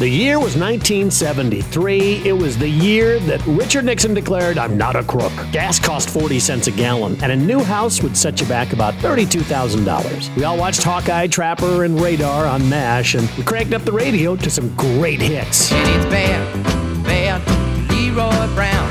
The 0.00 0.08
year 0.08 0.38
was 0.38 0.56
1973. 0.56 2.22
It 2.24 2.32
was 2.32 2.56
the 2.56 2.66
year 2.66 3.18
that 3.20 3.46
Richard 3.46 3.84
Nixon 3.84 4.14
declared, 4.14 4.56
I'm 4.56 4.78
not 4.78 4.96
a 4.96 5.02
crook. 5.02 5.30
Gas 5.52 5.78
cost 5.78 6.08
40 6.08 6.38
cents 6.38 6.68
a 6.68 6.70
gallon, 6.70 7.22
and 7.22 7.30
a 7.30 7.36
new 7.36 7.62
house 7.62 8.02
would 8.02 8.16
set 8.16 8.40
you 8.40 8.46
back 8.46 8.72
about 8.72 8.94
$32,000. 8.94 10.34
We 10.36 10.44
all 10.44 10.56
watched 10.56 10.82
Hawkeye, 10.82 11.26
Trapper, 11.26 11.84
and 11.84 12.00
Radar 12.00 12.46
on 12.46 12.66
MASH, 12.70 13.14
and 13.14 13.28
we 13.36 13.42
cranked 13.44 13.74
up 13.74 13.82
the 13.82 13.92
radio 13.92 14.36
to 14.36 14.48
some 14.48 14.74
great 14.74 15.20
hits. 15.20 15.70
And 15.70 15.86
it's 15.94 16.06
bad, 16.06 17.04
bad, 17.04 17.90
Leroy 17.90 18.54
Brown. 18.54 18.90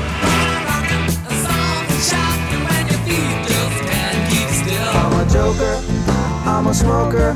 I'm 4.94 5.26
a 5.26 5.28
joker, 5.28 5.82
I'm 6.48 6.68
a 6.68 6.72
smoker, 6.72 7.30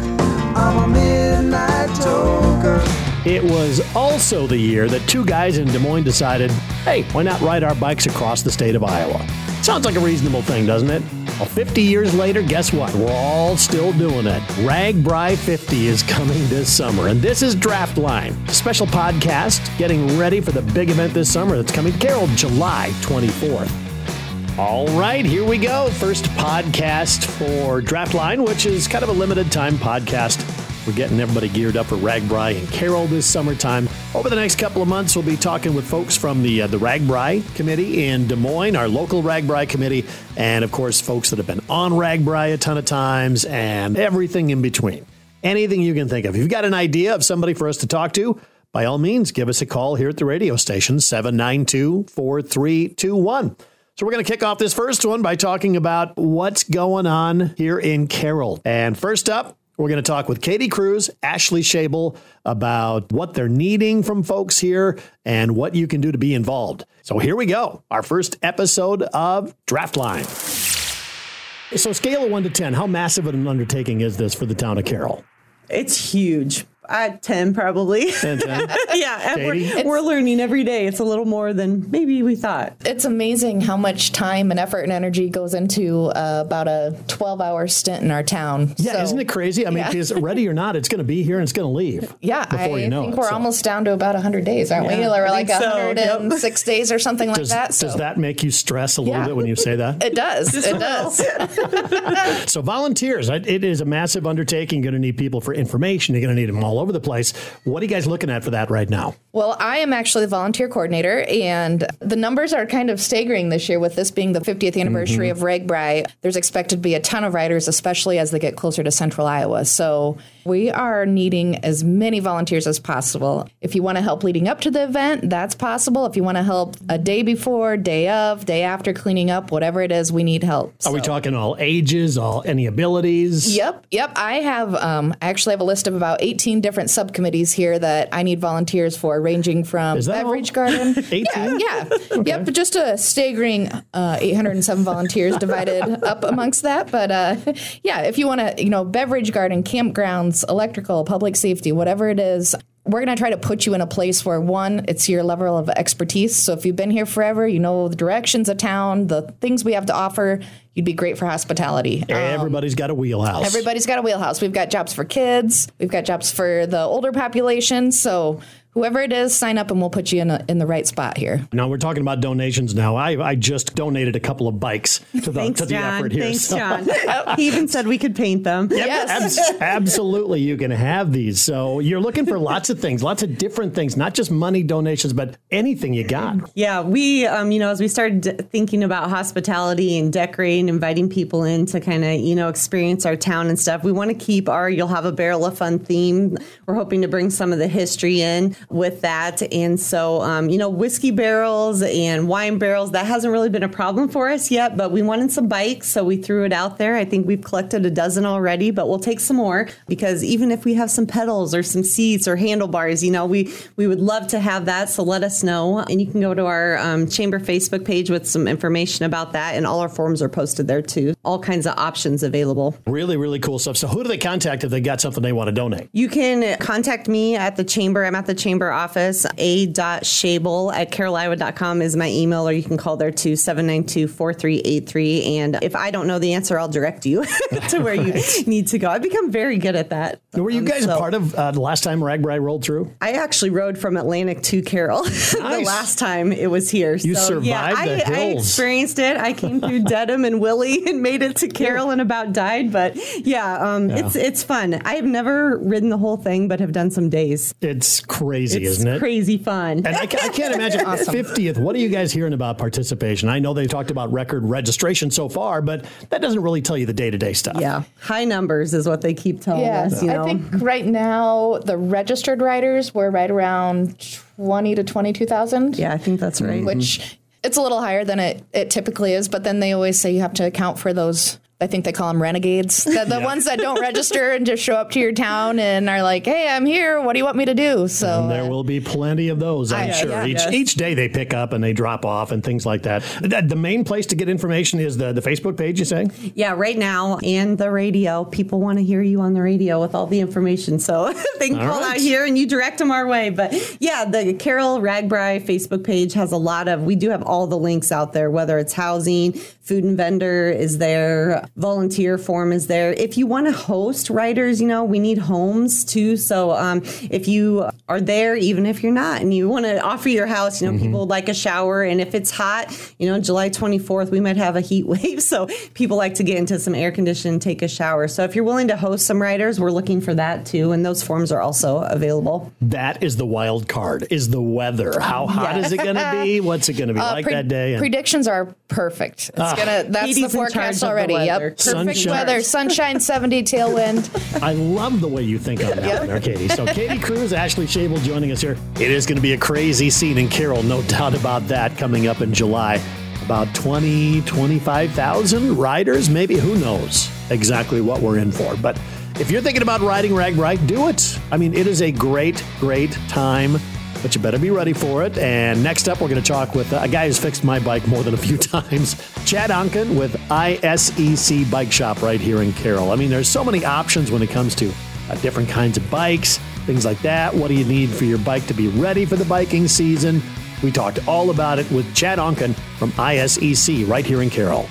I'm 0.55 0.85
a 0.85 0.87
midnight 0.87 1.91
toker. 1.99 3.04
It 3.27 3.43
was 3.43 3.81
also 3.97 4.47
the 4.47 4.59
year 4.59 4.87
that 4.89 5.01
two 5.09 5.25
guys 5.25 5.57
in 5.57 5.67
Des 5.69 5.79
Moines 5.79 6.05
decided, 6.05 6.51
hey, 6.85 7.05
why 7.13 7.23
not 7.23 7.41
ride 7.41 7.65
our 7.65 7.75
bikes 7.75 8.05
across 8.05 8.43
the 8.43 8.53
state 8.53 8.75
of 8.75 8.85
Iowa? 8.85 9.27
Sounds 9.63 9.87
like 9.87 9.97
a 9.97 10.01
reasonable 10.01 10.43
thing, 10.43 10.67
doesn't 10.67 10.91
it? 10.91 11.03
Well, 11.39 11.47
50 11.47 11.81
years 11.81 12.15
later, 12.15 12.43
guess 12.43 12.71
what? 12.71 12.95
We're 12.95 13.11
all 13.11 13.57
still 13.57 13.93
doing 13.95 14.27
it. 14.27 14.43
RAGBRAI 14.61 15.39
50 15.39 15.87
is 15.87 16.03
coming 16.03 16.37
this 16.49 16.71
summer, 16.71 17.09
and 17.09 17.19
this 17.23 17.41
is 17.41 17.55
Draft 17.55 17.97
Line, 17.97 18.35
a 18.47 18.53
special 18.53 18.87
podcast 18.87 19.77
getting 19.79 20.19
ready 20.19 20.43
for 20.43 20.53
the 20.53 20.61
big 20.75 20.91
event 20.91 21.15
this 21.15 21.33
summer 21.33 21.57
that's 21.57 21.73
coming 21.73 21.95
to 21.95 21.99
Carroll 21.99 22.27
July 22.37 22.91
24th. 23.01 24.59
All 24.59 24.87
right, 24.99 25.25
here 25.25 25.47
we 25.47 25.57
go. 25.57 25.89
First 25.93 26.27
podcast 26.37 27.25
for 27.25 27.81
Draft 27.81 28.13
Line, 28.13 28.45
which 28.45 28.67
is 28.67 28.87
kind 28.87 29.03
of 29.03 29.09
a 29.09 29.13
limited 29.13 29.51
time 29.51 29.77
podcast. 29.77 30.43
We're 30.87 30.93
getting 30.93 31.19
everybody 31.19 31.49
geared 31.49 31.77
up 31.79 31.87
for 31.87 31.97
RAGBRAI 31.97 32.59
and 32.59 32.69
Carroll 32.71 33.07
this 33.07 33.25
summertime. 33.25 33.89
Over 34.15 34.29
the 34.29 34.37
next 34.37 34.59
couple 34.59 34.83
of 34.83 34.89
months, 34.89 35.17
we'll 35.17 35.25
be 35.25 35.37
talking 35.37 35.75
with 35.75 35.87
folks 35.87 36.15
from 36.17 36.43
the 36.43 36.63
uh, 36.63 36.67
the 36.67 36.77
RAGBRAI 36.77 37.55
committee 37.55 38.05
in 38.07 38.27
Des 38.27 38.37
Moines, 38.37 38.77
our 38.77 38.87
local 38.87 39.23
RAGBRAI 39.23 39.67
committee, 39.67 40.05
and 40.37 40.63
of 40.63 40.73
course, 40.73 41.01
folks 41.01 41.31
that 41.31 41.37
have 41.39 41.47
been 41.47 41.63
on 41.71 41.93
RAGBRAI 41.93 42.53
a 42.53 42.59
ton 42.59 42.77
of 42.77 42.85
times 42.85 43.47
and 43.47 43.97
everything 43.97 44.51
in 44.51 44.61
between. 44.61 45.07
Anything 45.43 45.81
you 45.81 45.95
can 45.95 46.09
think 46.09 46.27
of. 46.27 46.35
If 46.35 46.41
you've 46.41 46.51
got 46.51 46.65
an 46.65 46.75
idea 46.75 47.15
of 47.15 47.25
somebody 47.25 47.55
for 47.55 47.69
us 47.69 47.79
to 47.79 47.87
talk 47.87 48.13
to, 48.15 48.39
by 48.73 48.85
all 48.85 48.99
means, 48.99 49.33
give 49.33 49.49
us 49.49 49.63
a 49.63 49.67
call 49.67 49.95
here 49.95 50.09
at 50.09 50.17
the 50.19 50.25
radio 50.25 50.57
station, 50.57 51.01
792 51.01 52.05
4321. 52.11 53.57
So 53.97 54.05
we're 54.05 54.11
going 54.13 54.25
to 54.25 54.31
kick 54.31 54.43
off 54.43 54.59
this 54.59 54.75
first 54.75 55.05
one 55.05 55.23
by 55.23 55.37
talking 55.37 55.77
about 55.77 56.17
what's 56.17 56.65
going 56.65 57.07
on 57.07 57.55
here 57.57 57.79
in 57.79 58.09
Carroll. 58.09 58.61
And 58.65 58.99
first 58.99 59.29
up, 59.29 59.57
we're 59.77 59.89
going 59.89 60.03
to 60.03 60.03
talk 60.03 60.29
with 60.29 60.41
Katie 60.41 60.69
Cruz, 60.69 61.11
Ashley 61.23 61.63
Shable 61.63 62.17
about 62.45 63.11
what 63.13 63.35
they're 63.35 63.49
needing 63.49 64.03
from 64.03 64.23
folks 64.23 64.59
here 64.59 64.99
and 65.25 65.57
what 65.57 65.75
you 65.75 65.87
can 65.87 66.01
do 66.01 66.13
to 66.13 66.19
be 66.19 66.35
involved. 66.35 66.85
So 67.03 67.19
here 67.19 67.37
we 67.37 67.47
go. 67.47 67.83
Our 67.91 68.03
first 68.03 68.37
episode 68.43 69.03
of 69.03 69.55
Draft 69.67 69.97
Line. 69.97 70.25
So 70.25 71.93
scale 71.93 72.25
of 72.25 72.31
1 72.31 72.45
to 72.45 72.51
10, 72.51 72.75
how 72.75 72.87
massive 72.87 73.27
of 73.27 73.35
an 73.35 73.49
undertaking 73.49 74.01
is 74.01 74.17
this 74.17 74.35
for 74.35 74.47
the 74.47 74.55
town 74.55 74.79
of 74.79 74.85
Carroll? 74.85 75.25
It's 75.69 76.13
huge. 76.13 76.67
At 76.89 77.23
10, 77.23 77.55
probably. 77.55 78.11
10, 78.13 78.39
10? 78.39 78.69
yeah, 78.95 79.35
and 79.37 79.47
we're, 79.47 79.85
we're 79.85 80.01
learning 80.01 80.41
every 80.41 80.65
day. 80.65 80.87
It's 80.87 80.99
a 81.01 81.05
little 81.05 81.25
more 81.25 81.53
than 81.53 81.91
maybe 81.91 82.23
we 82.23 82.37
thought. 82.37 82.75
It's 82.85 83.05
amazing 83.05 83.63
how 83.63 83.77
much 83.77 84.13
time 84.13 84.51
and 84.51 84.61
effort 84.61 84.81
and 84.81 84.93
energy 84.93 85.29
goes 85.31 85.55
into 85.55 86.07
uh, 86.07 86.43
about 86.47 86.69
a 86.69 86.97
12 87.09 87.41
hour 87.41 87.67
stint 87.69 88.03
in 88.05 88.11
our 88.11 88.23
town. 88.23 88.75
Yeah, 88.77 88.93
So, 88.95 89.03
isn't 89.03 89.19
it 89.21 89.29
crazy? 89.29 89.67
I 89.67 89.71
mean, 89.71 89.79
Yeah. 89.79 89.89
because 89.91 90.13
ready 90.13 90.47
or 90.49 90.53
not, 90.55 90.77
it's 90.77 90.89
going 90.89 90.99
to 90.99 91.05
be 91.05 91.23
here 91.23 91.37
and 91.37 91.43
it's 91.43 91.53
going 91.53 91.67
to 91.69 91.77
leave. 91.77 92.15
Yeah, 92.25 92.45
before 92.47 92.77
I 92.77 92.81
you 92.81 92.89
know 92.89 93.03
think 93.03 93.15
it, 93.15 93.19
we're 93.19 93.29
so. 93.29 93.35
almost 93.35 93.65
down 93.65 93.85
to 93.85 93.93
about 93.93 94.15
100 94.15 94.45
days, 94.45 94.71
aren't 94.73 94.87
we? 94.89 94.95
Yeah, 94.95 95.15
Or 95.15 95.29
like 95.29 95.47
think 95.49 95.61
so, 95.61 95.77
yep. 95.89 95.97
106 96.21 96.63
days 96.63 96.91
or 96.91 96.99
something 96.99 97.29
like 97.29 97.43
that. 97.49 97.75
So 97.75 97.87
does 97.89 97.97
that 97.97 98.17
make 98.19 98.43
you 98.43 98.51
stress 98.51 98.97
a 98.97 99.03
little 99.03 99.21
Yeah. 99.21 99.27
bit 99.27 99.37
when 99.37 99.47
you 99.47 99.57
say 99.57 99.77
that? 99.77 100.03
It 100.03 100.15
does. 100.15 100.55
It 100.55 100.79
does. 100.79 101.21
So 102.51 102.63
volunteers, 102.63 103.29
it 103.29 103.65
is 103.65 103.81
a 103.81 103.85
massive 103.85 104.27
undertaking. 104.27 104.81
Going 104.83 104.95
to 104.95 104.99
need 104.99 105.17
people 105.19 105.41
for 105.41 105.55
information. 105.55 106.15
You're 106.15 106.23
going 106.23 106.35
to 106.35 106.41
need 106.41 106.49
them 106.49 106.63
all 106.65 106.74
over 106.79 106.93
the 106.93 107.01
place. 107.01 107.33
What 107.65 107.83
are 107.83 107.87
you 107.87 107.91
guys 107.91 108.07
looking 108.07 108.31
at 108.31 108.45
for 108.45 108.51
that 108.51 108.71
right 108.71 108.89
now? 108.89 109.15
Well, 109.33 109.57
I 109.59 109.79
am 109.79 109.93
actually 109.93 110.25
the 110.25 110.31
volunteer 110.31 110.69
coordinator, 110.69 111.23
and 111.29 111.87
the 112.01 112.17
numbers 112.17 112.53
are 112.53 112.67
kind 112.67 112.89
of 112.89 113.01
staggering 113.01 113.49
this 113.49 113.69
year 113.69 113.81
with 113.81 113.97
this 113.97 114.11
being 114.11 114.33
the 114.33 114.41
50th 114.41 114.81
anniversary 114.81 115.29
of 115.29 115.39
RAGBRAI. 115.39 116.07
There's 116.21 116.37
expected 116.37 116.77
to 116.77 116.83
be 116.83 116.95
a 116.95 117.01
ton 117.01 117.25
of 117.25 117.35
riders, 117.35 117.67
especially 117.67 118.19
as 118.19 118.31
they 118.31 118.39
get 118.39 118.57
closer 118.57 118.83
to 118.83 118.91
central 118.91 119.27
Iowa. 119.27 119.65
So 119.65 120.19
we 120.45 120.71
are 120.71 121.07
needing 121.07 121.57
as 121.65 121.83
many 121.83 122.21
volunteers 122.21 122.67
as 122.67 122.79
possible. 122.79 123.49
If 123.61 123.75
you 123.75 123.83
want 123.83 123.97
to 123.97 124.03
help 124.03 124.23
leading 124.23 124.47
up 124.47 124.61
to 124.63 124.71
the 124.71 124.85
event, 124.85 125.31
that's 125.31 125.55
possible. 125.55 126.07
If 126.07 126.17
you 126.17 126.23
want 126.23 126.37
to 126.37 126.43
help 126.43 126.77
a 126.89 126.99
day 126.99 127.23
before, 127.23 127.77
day 127.77 128.09
of, 128.09 128.45
day 128.45 128.63
after 128.63 128.93
cleaning 128.93 129.31
up, 129.31 129.51
whatever 129.51 129.81
it 129.81 129.91
is, 129.91 130.13
we 130.13 130.23
need 130.23 130.45
help. 130.45 130.75
Are 130.87 130.93
we 130.93 131.01
talking 131.01 131.35
all 131.35 131.57
ages, 131.59 132.19
all 132.19 132.43
any 132.47 132.67
abilities? 132.67 133.57
Yep, 133.57 133.87
yep. 133.91 134.13
I 134.17 134.35
have 134.37 134.75
um, 134.75 135.15
I 135.21 135.29
actually 135.29 135.55
have 135.55 135.61
a 135.61 135.65
list 135.65 135.87
of 135.87 135.95
about 135.95 136.19
18 136.21 136.61
different 136.65 136.89
subcommittees 136.89 137.53
here 137.53 137.79
that 137.79 138.09
I 138.11 138.23
need 138.23 138.41
volunteers 138.41 138.97
for, 138.97 139.21
ranging 139.21 139.65
from 139.65 140.01
beverage 140.01 140.49
all? 140.49 140.55
garden. 140.55 140.95
18? 141.11 141.27
Yeah, 141.35 141.55
yeah. 141.61 142.23
yep. 142.25 142.47
Just 142.47 142.75
a 142.75 142.97
staggering 142.97 143.71
uh, 143.93 144.17
807 144.19 144.83
volunteers 144.83 145.37
divided 145.37 145.83
up 146.05 146.25
amongst 146.25 146.63
that. 146.63 146.91
But 146.91 147.11
uh, 147.11 147.37
yeah, 147.83 148.01
if 148.05 148.17
you 148.17 148.27
want 148.27 148.41
to, 148.41 148.65
you 148.65 148.71
know, 148.71 148.83
beverage 148.83 149.31
garden, 149.31 149.63
campgrounds, 149.63 150.43
electrical, 150.49 151.05
public 151.05 151.37
safety, 151.37 151.71
whatever 151.71 152.09
it 152.09 152.19
is. 152.19 152.55
We're 152.87 153.03
going 153.03 153.17
to 153.17 153.21
try 153.21 153.31
to 153.31 153.39
put 153.39 153.65
you 153.65 153.75
in 153.75 153.81
a 153.81 153.87
place 153.87 154.27
where 154.27 154.39
one, 154.41 154.85
it's 154.89 155.09
your 155.09 155.23
level 155.23 155.57
of 155.57 155.71
expertise. 155.71 156.37
So 156.37 156.53
if 156.53 156.67
you've 156.67 156.77
been 156.77 156.91
here 156.91 157.07
forever, 157.07 157.49
you 157.49 157.59
know 157.59 157.89
the 157.89 157.97
directions 157.97 158.49
of 158.51 158.59
town, 158.59 159.07
the 159.07 159.23
things 159.41 159.65
we 159.65 159.73
have 159.73 159.87
to 159.87 159.95
offer, 159.95 160.41
you'd 160.75 160.85
be 160.85 160.93
great 160.93 161.17
for 161.17 161.25
hospitality. 161.25 162.03
Um, 162.03 162.11
Everybody's 162.11 162.75
got 162.75 162.91
a 162.91 162.95
wheelhouse. 162.95 163.47
Everybody's 163.47 163.87
got 163.87 164.01
a 164.01 164.03
wheelhouse. 164.03 164.43
We've 164.43 164.53
got 164.53 164.69
jobs 164.69 164.93
for 164.93 165.05
kids. 165.05 165.69
We've 165.79 165.91
got 165.91 166.05
jobs 166.05 166.31
for 166.31 166.67
the 166.67 166.81
older 166.81 167.11
population. 167.11 167.91
So 167.91 168.41
whoever 168.75 169.01
it 169.01 169.13
is, 169.13 169.35
sign 169.35 169.57
up 169.59 169.71
and 169.71 169.81
we'll 169.81 169.91
put 169.91 170.13
you 170.13 170.21
in, 170.21 170.31
a, 170.31 170.45
in 170.49 170.59
the 170.59 170.67
right 170.67 170.87
spot 170.87 171.17
here. 171.17 171.47
Now 171.53 171.69
we're 171.69 171.79
talking 171.79 172.01
about 172.03 172.21
donations. 172.21 172.75
Now 172.75 172.97
I 172.97 173.23
I 173.31 173.35
just 173.35 173.75
donated 173.75 174.17
a 174.17 174.21
couple 174.21 174.47
of 174.49 174.61
bikes 174.61 174.99
to 175.13 175.21
the 175.21 175.33
Thanks, 175.33 175.61
to 175.61 175.67
the 175.67 175.75
John. 175.75 175.95
effort 175.99 176.13
here. 176.13 176.23
Thanks, 176.25 176.43
so- 176.43 176.59
John. 176.59 176.87
he 177.37 177.47
even 177.47 177.69
said 177.69 177.87
we 177.87 177.99
could 177.99 178.15
paint 178.15 178.45
them. 178.45 178.69
Yes. 178.71 179.39
Abs- 179.39 179.61
absolutely, 179.61 180.41
you 180.41 180.57
can 180.57 180.71
have 180.71 181.13
these. 181.13 181.41
So 181.41 181.79
you're 181.81 182.01
looking 182.01 182.27
for 182.27 182.39
lots 182.39 182.71
of 182.71 182.81
things, 182.81 183.03
lots 183.03 183.23
of 183.23 183.39
different 183.39 183.75
things, 183.75 183.97
not 183.97 184.15
just 184.15 184.31
money 184.31 184.63
donations, 184.63 185.13
but 185.13 185.37
anything 185.51 185.95
you 185.95 186.05
got. 186.07 186.51
Yeah, 186.55 186.81
we, 186.83 187.27
um, 187.27 187.53
you 187.53 187.59
know, 187.59 187.71
as 187.71 187.81
we 187.81 187.89
started 187.89 188.49
thinking 188.51 188.83
about 188.83 189.09
hospitality 189.11 189.99
and 189.99 190.13
decorating, 190.13 190.69
inviting 190.69 191.09
people 191.09 191.45
in 191.45 191.67
to 191.67 191.81
kind 191.81 192.05
of, 192.05 192.13
you 192.21 192.35
know, 192.35 192.49
experience 192.49 193.07
our 193.07 193.17
town 193.17 193.47
and 193.49 193.59
stuff, 193.59 193.85
we 193.85 193.93
want 193.93 194.11
to 194.11 194.17
keep 194.17 194.49
our 194.49 194.69
You'll 194.69 194.89
Have 194.89 195.05
a 195.05 195.13
Barrel 195.13 195.45
of 195.47 195.57
Fun 195.57 195.79
theme. 195.79 196.37
We're 196.67 196.75
hoping 196.75 197.03
to 197.03 197.09
bring 197.09 197.31
some 197.31 197.53
of 197.53 197.59
the 197.59 197.69
history 197.69 198.21
in 198.21 198.57
with 198.71 199.01
that. 199.03 199.43
And 199.53 199.79
so, 199.79 200.23
um, 200.23 200.49
you 200.49 200.59
know, 200.59 200.69
whiskey 200.69 201.11
barrels 201.11 201.83
and 201.83 202.29
wine 202.29 202.59
barrels, 202.59 202.93
that 202.93 203.07
hasn't 203.07 203.33
really 203.33 203.49
been 203.49 203.63
a 203.63 203.69
problem 203.69 204.09
for 204.09 204.29
us 204.29 204.51
yet, 204.51 204.77
but 204.77 204.93
we 204.93 205.03
wanted 205.03 205.31
some 205.33 205.49
bikes, 205.49 205.89
so 205.89 206.05
we 206.05 206.17
threw 206.17 206.45
it 206.45 206.53
out 206.53 206.79
there. 206.79 206.97
I 206.97 207.05
think 207.05 207.27
we've 207.27 207.43
collected 207.43 207.85
a 207.87 207.91
dozen 207.91 208.25
already, 208.27 208.71
but 208.71 208.89
we'll 208.89 208.99
take 208.99 209.21
some 209.21 209.37
more 209.37 209.69
because 209.89 210.23
even 210.23 210.51
if 210.51 210.65
we 210.65 210.75
have 210.75 210.91
some 210.91 211.07
pedals 211.07 211.55
or 211.55 211.63
some 211.63 211.85
seats 211.85 212.29
or 212.29 212.37
handlebars, 212.37 213.03
you 213.03 213.11
know, 213.11 213.27
we, 213.27 213.53
we 213.77 213.87
would 213.87 214.01
love 214.01 214.29
to 214.29 214.41
have 214.41 214.67
that. 214.67 214.89
So 214.89 215.03
let 215.03 215.23
us 215.25 215.43
know. 215.43 215.79
And 215.79 216.01
you 216.01 216.07
can 216.07 216.21
go 216.21 216.35
to 216.35 216.47
our 216.47 216.79
um, 216.79 217.09
chamber 217.09 217.41
Facebook 217.41 217.85
page 217.85 218.11
with 218.11 218.27
some 218.27 218.47
information 218.47 219.05
about 219.05 219.33
that. 219.33 219.55
And 219.55 219.67
all 219.67 219.81
our 219.81 219.89
forms 219.89 220.23
are 220.23 220.29
posted 220.29 220.69
there 220.69 220.83
too. 220.83 221.15
All 221.25 221.39
kinds 221.39 221.67
of 221.67 221.77
options 221.77 222.23
available. 222.23 222.77
Really, 222.87 223.17
really 223.17 223.39
cool 223.39 223.59
stuff. 223.59 223.77
So 223.77 223.89
who 223.89 224.03
do 224.03 224.09
they 224.09 224.19
contact 224.19 224.65
if 224.65 224.71
they 224.71 224.81
got 224.81 225.01
something 225.01 225.23
they 225.23 225.33
want 225.33 225.49
to 225.49 225.53
donate? 225.53 225.89
You 225.93 226.09
can 226.09 226.59
contact 226.59 227.09
me 227.09 227.35
at 227.37 227.57
the 227.57 227.65
chamber. 227.65 228.05
I'm 228.05 228.15
at 228.15 228.27
the 228.27 228.35
chamber 228.35 228.54
office. 228.63 229.27
A.Shable 229.39 230.73
at 230.75 230.91
caroliowa.com 230.91 231.83
is 231.83 231.97
my 231.97 232.09
email, 232.09 232.49
or 232.49 232.53
you 232.53 232.63
can 232.63 232.77
call 232.77 232.97
there 232.97 233.11
too, 233.11 233.37
792 233.37 234.09
4383. 234.09 235.39
And 235.39 235.59
if 235.63 235.75
I 235.77 235.91
don't 235.91 236.07
know 236.07 236.19
the 236.19 236.35
answer, 236.35 236.59
I'll 236.59 236.69
direct 236.69 237.07
you 237.07 237.25
to 237.71 237.81
where 237.81 237.95
you 237.95 238.15
need 238.47 238.69
to 238.69 238.79
go. 238.79 238.89
I've 238.91 239.03
become 239.03 239.31
very 239.31 239.59
good 239.59 239.77
at 239.77 239.91
that. 239.91 240.21
Were 240.35 240.51
you 240.51 240.61
Um, 240.61 240.65
guys 240.65 240.85
a 240.85 240.89
so- 240.89 240.99
part 240.99 241.15
of 241.15 241.35
uh, 241.35 241.51
the 241.53 241.61
last 241.61 241.85
time 241.85 242.01
RAGBRAI 242.01 242.41
rolled 242.41 242.65
through? 242.65 242.93
I 243.01 243.13
actually 243.13 243.51
rode 243.51 243.79
from 243.79 243.97
Atlantic 243.97 244.43
to 244.45 244.63
Carroll 244.63 245.03
the 245.05 245.63
last 245.65 245.99
time 245.99 246.33
it 246.33 246.51
was 246.51 246.71
here. 246.71 246.95
You 246.97 247.15
so, 247.15 247.41
yeah, 247.41 247.69
survived 247.71 247.79
I, 247.91 247.95
the 247.97 248.07
I 248.07 248.15
hills. 248.31 248.47
experienced 248.47 248.99
it. 248.99 249.17
I 249.17 249.33
came 249.33 249.61
through 249.61 249.81
Dedham 249.85 250.25
and 250.25 250.41
Willey 250.41 250.87
and 250.87 251.03
made 251.03 251.23
it 251.23 251.37
to 251.37 251.49
Carroll 251.49 251.91
and 251.91 252.01
about 252.01 252.33
died. 252.33 252.73
But 252.73 252.97
yeah, 253.27 253.75
um, 253.75 253.91
it's 253.91 254.17
it's 254.17 254.43
fun. 254.43 254.75
I 254.85 254.95
have 254.95 255.05
never 255.05 255.59
ridden 255.59 255.89
the 255.91 255.99
whole 255.99 256.17
thing, 256.17 256.49
but 256.49 256.61
have 256.61 256.73
done 256.73 256.91
some 256.91 257.09
days. 257.11 257.55
It's 257.61 258.01
crazy. 258.01 258.44
Crazy, 258.53 258.67
It's 258.67 258.79
isn't 258.79 258.89
it? 258.89 258.99
crazy 258.99 259.39
fun. 259.39 259.79
And 259.79 259.89
I, 259.89 260.03
I 260.03 260.07
can't 260.07 260.55
imagine 260.55 260.81
50th. 260.85 261.59
What 261.59 261.75
are 261.77 261.79
you 261.79 261.89
guys 261.89 262.13
hearing 262.13 262.33
about 262.33 262.59
participation? 262.59 263.29
I 263.29 263.39
know 263.39 263.55
they 263.55 263.67
talked 263.67 263.91
about 263.91 264.13
record 264.13 264.45
registration 264.45 265.11
so 265.11 265.29
far, 265.29 265.63
but 265.63 265.85
that 266.11 266.21
doesn't 266.21 266.41
really 266.43 266.63
tell 266.63 266.77
you 266.77 266.87
the 266.87 266.93
day 266.93 267.11
to 267.11 267.19
day 267.19 267.33
stuff. 267.33 267.57
yeah, 267.61 267.83
high 268.01 268.25
numbers 268.25 268.75
is 268.75 268.87
what 268.89 269.01
they 269.01 269.15
keep 269.15 269.41
telling 269.41 269.63
Yeah, 269.63 269.83
us. 269.85 270.03
You 270.03 270.09
know, 270.09 270.23
I 270.23 270.27
think 270.27 270.63
right 270.63 270.87
now 270.87 271.59
the 271.65 271.77
registered 271.77 272.41
riders 272.43 272.95
we're 272.95 273.11
right 273.11 273.31
around 273.31 273.99
twenty 274.37 274.75
to 274.75 274.85
twenty 274.85 275.13
two 275.13 275.27
thousand. 275.27 275.77
yeah, 275.79 275.93
I 275.93 275.99
think 275.99 276.21
that's 276.21 276.41
right. 276.41 276.65
which 276.65 277.01
mm-hmm. 277.01 277.15
it's 277.43 277.57
a 277.57 277.63
little 277.63 277.81
higher 277.81 278.05
than 278.05 278.21
it, 278.21 278.43
it 278.53 278.71
typically 278.71 279.13
is. 279.15 279.29
But 279.29 279.45
then 279.45 279.61
they 279.61 279.73
always 279.73 279.99
say 280.01 280.13
you 280.13 280.21
have 280.21 280.35
to 280.35 280.47
account 280.47 280.79
for 280.79 280.93
those. 280.93 281.39
I 281.61 281.67
think 281.69 281.85
they 281.85 281.93
call 281.93 282.09
them 282.13 282.21
renegades, 282.21 282.83
the, 282.85 283.05
the 283.09 283.21
ones 283.25 283.45
that 283.47 283.59
don't 283.59 283.81
register 283.81 284.33
and 284.33 284.45
just 284.45 284.63
show 284.63 284.75
up 284.75 284.91
to 284.91 285.01
your 285.01 285.13
town 285.13 285.59
and 285.59 285.89
are 285.89 286.03
like, 286.03 286.27
"Hey, 286.27 286.49
I'm 286.49 286.67
here. 286.67 287.01
What 287.01 287.13
do 287.15 287.19
you 287.19 287.25
want 287.25 287.37
me 287.37 287.45
to 287.45 287.55
do?" 287.55 287.87
So 287.89 288.23
And 288.23 288.31
there 288.31 288.43
uh, 288.43 288.49
will 288.49 288.65
be 288.65 288.81
plenty 288.81 289.29
of 289.29 289.39
those, 289.39 289.73
I'm 289.73 289.89
I- 289.89 289.91
uh, 289.91 289.95
sure. 289.95 290.11
yeah. 290.11 290.27
each, 290.27 290.35
Yes. 290.41 290.53
each 290.53 290.75
day 290.75 290.95
they 290.95 291.09
pick 291.09 291.33
up 291.33 291.53
and 291.53 291.63
they 291.63 291.73
drop 291.73 292.05
off 292.05 292.33
and 292.33 292.43
things 292.43 292.67
like 292.67 292.83
that. 292.83 293.03
The, 293.23 293.41
the 293.47 293.57
main 293.57 293.85
place 293.85 294.07
to 294.07 294.17
get 294.17 294.29
information 294.29 294.81
is 294.81 294.97
the, 294.97 295.13
the 295.13 295.21
Facebook 295.23 295.57
page, 295.57 295.79
you 295.79 295.85
say? 295.85 296.07
Yeah, 296.35 296.55
right 296.57 296.77
now 296.77 297.19
and 297.19 297.57
the 297.57 297.71
radio. 297.71 298.25
People 298.25 298.61
want 298.61 298.79
to 298.79 298.85
hear 298.85 299.01
you 299.01 299.21
on 299.21 299.33
the 299.33 299.41
radio 299.43 299.81
with 299.81 299.95
all 299.95 300.07
the 300.07 300.21
information. 300.21 300.79
So 300.81 301.13
they 301.39 301.49
can 301.51 301.59
All 301.61 301.69
call 301.71 301.81
right. 301.81 301.95
out 301.97 302.01
here 302.01 302.25
and 302.27 302.37
you 302.37 302.47
direct 302.47 302.79
them 302.79 302.91
our 302.91 303.07
way. 303.07 303.31
But 303.31 303.55
yeah, 303.81 304.05
the 304.05 304.35
Carroll 304.35 304.81
RAGBRAI 304.81 305.43
Facebook 305.47 305.85
page 305.85 306.13
has 306.15 306.33
a 306.33 306.37
lot 306.37 306.67
of, 306.69 306.83
we 306.83 306.97
do 306.97 307.11
have 307.11 307.23
all 307.23 307.47
the 307.47 307.57
links 307.59 307.93
out 307.93 308.13
there, 308.13 308.31
whether 308.31 308.59
it's 308.59 308.73
housing, 308.73 309.33
food 309.33 309.85
and 309.85 309.97
vendor 309.97 310.51
is 310.51 310.79
there, 310.79 311.44
volunteer 311.57 312.19
form 312.19 312.53
is 312.53 312.67
there. 312.67 312.93
If 312.93 313.17
you 313.19 313.27
want 313.27 313.47
to 313.47 313.53
host 313.53 314.11
writers, 314.11 314.61
you 314.61 314.67
know, 314.67 314.85
we 314.85 314.99
need 314.99 315.19
homes 315.19 315.85
too. 315.85 316.17
So 316.17 316.53
um, 316.53 316.83
if 317.11 317.29
you 317.29 317.69
are 317.89 318.01
there, 318.01 318.37
even 318.37 318.67
if 318.67 318.83
you're 318.83 318.93
not, 318.93 319.21
and 319.23 319.33
you 319.33 319.49
want 319.49 319.65
to 319.65 319.81
offer 319.81 320.09
your 320.09 320.27
house, 320.27 320.61
you 320.61 320.71
know, 320.71 320.79
people 320.79 321.01
would 321.01 321.09
like 321.09 321.29
a 321.29 321.35
shower. 321.35 321.83
And 321.83 322.01
if 322.01 322.15
it's 322.15 322.31
hot, 322.31 322.71
you 322.99 323.07
know, 323.09 323.21
July 323.21 323.51
24th, 323.51 324.11
we 324.11 324.21
might 324.21 324.37
have 324.37 324.57
a 324.57 324.61
heat 324.61 324.87
wave. 324.95 325.23
So 325.23 325.49
people 325.75 325.97
like 325.97 326.15
to 326.15 326.23
get 326.23 326.37
into 326.39 326.59
some 326.59 326.75
air 326.75 326.91
conditioning, 326.93 327.39
take 327.41 327.63
a 327.63 327.69
shower. 327.69 328.09
So 328.09 328.25
if 328.25 328.35
you're 328.35 328.45
willing 328.45 328.69
to 328.69 328.77
host 328.77 329.07
some 329.07 329.21
writers, 329.21 329.59
we're 329.61 329.71
looking 329.71 330.01
for 330.01 330.15
that 330.15 330.47
too. 330.47 330.73
And 330.73 330.85
those 330.85 331.03
forms 331.03 331.31
are 331.33 331.41
also 331.41 331.79
available. 331.79 332.53
That 332.61 333.03
is 333.03 333.17
the 333.17 333.27
wild 333.27 333.69
card, 333.69 334.07
is 334.11 334.31
the 334.31 334.43
weather. 334.43 334.99
How 335.01 335.27
hot 335.27 335.59
is 335.59 335.73
it 335.73 335.79
going 335.79 335.97
to 335.97 336.11
be? 336.23 336.41
What's 336.45 336.69
it 336.69 336.75
going 336.75 336.89
to 336.89 336.95
be 336.95 337.01
like 337.01 337.25
Uh, 337.25 337.29
pre- 337.29 337.33
that 337.35 337.49
day? 337.49 337.75
And- 337.75 337.81
predictions 337.81 338.27
are 338.29 338.55
perfect. 338.75 339.31
It's 339.31 339.39
Ah. 339.39 339.55
gonna 339.57 339.85
that's 339.89 340.07
Katie's 340.07 340.23
the 340.25 340.29
forecast 340.29 340.77
of 340.77 340.81
the 340.81 340.87
already. 340.89 341.15
Yep, 341.15 341.41
perfect 341.41 341.61
Sunshine. 341.61 342.11
weather, 342.13 342.43
sunshine, 342.43 343.01
seventy 343.01 343.43
tailwind. 343.43 344.09
I 344.43 344.53
love 344.53 345.01
the 345.01 345.09
way 345.09 345.23
you 345.23 345.39
think 345.39 345.65
on 345.65 345.71
that 345.77 345.99
one 346.01 346.07
there, 346.09 346.21
Katie. 346.21 346.49
So, 346.49 346.67
Katie 346.67 346.99
Cruz, 346.99 347.33
Ashley 347.33 347.67
Shable 347.67 348.03
joining 348.03 348.33
us 348.33 348.41
here. 348.41 348.57
It 348.81 348.91
is 348.91 349.07
going 349.07 349.17
to 349.17 349.23
be 349.23 349.33
a 349.33 349.39
crazy 349.39 349.91
scene 349.91 350.19
in 350.19 350.29
Carroll, 350.29 350.63
no 350.63 350.83
doubt 350.83 351.15
about 351.15 351.47
that, 351.49 351.77
coming 351.79 352.07
up 352.09 352.21
in 352.21 352.33
July. 352.35 352.81
About 353.25 353.53
20, 353.55 354.21
25,000 354.23 355.57
riders, 355.57 356.11
maybe. 356.11 356.37
Who 356.37 356.57
knows 356.57 357.09
exactly 357.31 357.81
what 357.81 358.01
we're 358.03 358.19
in 358.19 358.31
for. 358.31 358.55
But 358.57 358.79
if 359.19 359.31
you're 359.31 359.41
thinking 359.41 359.63
about 359.63 359.81
riding 359.81 360.13
RAGBRAI, 360.13 360.67
do 360.67 360.89
it. 360.89 361.19
I 361.31 361.37
mean, 361.39 361.55
it 361.55 361.67
is 361.67 361.81
a 361.81 361.91
great, 361.91 362.43
great 362.61 362.93
time. 363.09 363.57
But 364.05 364.15
you 364.15 364.21
better 364.21 364.39
be 364.39 364.51
ready 364.51 364.75
for 364.75 365.03
it. 365.03 365.17
And 365.17 365.63
next 365.63 365.89
up, 365.89 366.03
we're 366.03 366.11
going 366.11 366.21
to 366.21 366.29
talk 366.33 366.55
with 366.55 366.71
a 366.75 366.87
guy 366.87 367.07
who's 367.07 367.19
fixed 367.19 367.43
my 367.43 367.59
bike 367.59 367.89
more 367.89 368.03
than 368.03 368.13
a 368.13 368.19
few 368.19 368.37
times, 368.53 368.97
Chad 369.25 369.49
Unkin 369.49 369.99
with 369.99 370.13
ISEC 370.29 371.51
Bike 371.51 371.73
Shop 371.73 372.03
right 372.03 372.21
here 372.21 372.43
in 372.43 372.53
Carroll. 372.53 372.91
I 372.91 372.97
mean, 372.97 373.09
there's 373.09 373.31
so 373.31 373.43
many 373.43 373.65
options 373.65 374.11
when 374.11 374.21
it 374.21 374.29
comes 374.29 374.55
to 374.57 374.71
uh, 375.09 375.15
different 375.23 375.49
kinds 375.49 375.79
of 375.79 375.91
bikes, 375.91 376.37
things 376.67 376.85
like 376.85 376.99
that. 377.01 377.33
What 377.33 377.49
do 377.49 377.55
you 377.55 377.65
need 377.65 377.89
for 377.89 378.05
your 378.05 378.19
bike 378.19 378.47
to 378.49 378.53
be 378.53 378.69
ready 378.69 379.07
for 379.07 379.17
the 379.17 379.25
biking 379.25 379.69
season? 379.69 380.21
We 380.63 380.71
talked 380.71 381.09
all 381.09 381.31
about 381.31 381.59
it 381.59 381.71
with 381.71 381.95
Chad 381.95 382.19
Unkin 382.19 382.55
from 382.77 382.93
ISEC 382.93 383.89
right 383.89 384.05
here 384.05 384.21
in 384.21 384.29
Carroll. 384.29 384.69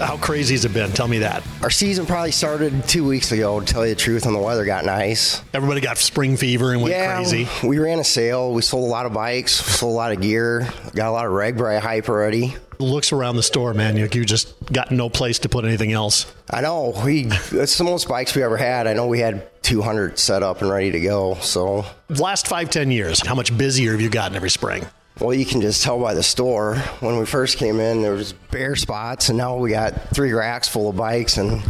How 0.00 0.16
crazy 0.16 0.54
has 0.54 0.64
it 0.64 0.72
been? 0.72 0.90
Tell 0.92 1.08
me 1.08 1.18
that. 1.18 1.42
Our 1.62 1.70
season 1.70 2.06
probably 2.06 2.32
started 2.32 2.86
two 2.88 3.06
weeks 3.06 3.32
ago, 3.32 3.60
to 3.60 3.66
tell 3.66 3.86
you 3.86 3.94
the 3.94 4.00
truth, 4.00 4.26
and 4.26 4.34
the 4.34 4.38
weather 4.40 4.64
got 4.64 4.84
nice. 4.84 5.42
Everybody 5.52 5.80
got 5.80 5.98
spring 5.98 6.36
fever 6.36 6.72
and 6.72 6.82
went 6.82 6.94
yeah, 6.94 7.16
crazy. 7.16 7.48
we 7.66 7.78
ran 7.78 7.98
a 7.98 8.04
sale. 8.04 8.52
We 8.52 8.62
sold 8.62 8.84
a 8.84 8.90
lot 8.90 9.06
of 9.06 9.12
bikes, 9.12 9.52
sold 9.52 9.92
a 9.92 9.96
lot 9.96 10.12
of 10.12 10.20
gear, 10.20 10.68
got 10.94 11.08
a 11.08 11.12
lot 11.12 11.26
of 11.26 11.32
RAGBRAI 11.32 11.80
hype 11.80 12.08
already. 12.08 12.54
Looks 12.78 13.12
around 13.12 13.36
the 13.36 13.42
store, 13.42 13.74
man. 13.74 13.96
You, 13.96 14.08
you 14.12 14.24
just 14.24 14.54
got 14.72 14.90
no 14.90 15.08
place 15.08 15.38
to 15.40 15.48
put 15.48 15.64
anything 15.64 15.92
else. 15.92 16.32
I 16.50 16.62
know 16.62 17.00
we 17.04 17.24
that's 17.24 17.78
the 17.78 17.84
most 17.84 18.08
bikes 18.08 18.34
we 18.34 18.42
ever 18.42 18.56
had. 18.56 18.86
I 18.86 18.94
know 18.94 19.06
we 19.06 19.20
had 19.20 19.48
200 19.62 20.18
set 20.18 20.42
up 20.42 20.62
and 20.62 20.70
ready 20.70 20.90
to 20.90 21.00
go. 21.00 21.34
So, 21.34 21.84
Last 22.08 22.48
five, 22.48 22.70
ten 22.70 22.90
years, 22.90 23.24
how 23.24 23.34
much 23.36 23.56
busier 23.56 23.92
have 23.92 24.00
you 24.00 24.10
gotten 24.10 24.36
every 24.36 24.50
spring? 24.50 24.84
Well, 25.22 25.34
you 25.34 25.46
can 25.46 25.60
just 25.60 25.82
tell 25.82 26.00
by 26.00 26.14
the 26.14 26.22
store. 26.22 26.76
When 27.00 27.18
we 27.18 27.26
first 27.26 27.56
came 27.56 27.78
in, 27.80 28.02
there 28.02 28.12
was 28.12 28.32
bare 28.32 28.76
spots, 28.76 29.28
and 29.28 29.38
now 29.38 29.56
we 29.56 29.70
got 29.70 30.14
three 30.14 30.32
racks 30.32 30.68
full 30.68 30.88
of 30.88 30.96
bikes 30.96 31.36
and. 31.36 31.62